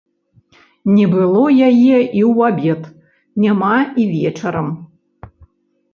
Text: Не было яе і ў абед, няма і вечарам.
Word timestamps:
Не 0.93 1.03
было 1.13 1.43
яе 1.67 1.99
і 2.19 2.21
ў 2.31 2.33
абед, 2.49 2.81
няма 3.45 3.77
і 4.03 4.11
вечарам. 4.15 4.67